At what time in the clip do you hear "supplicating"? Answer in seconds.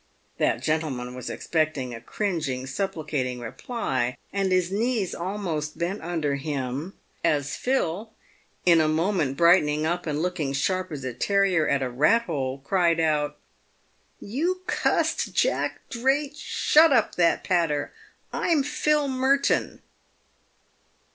2.65-3.39